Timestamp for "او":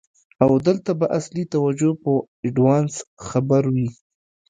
0.43-0.51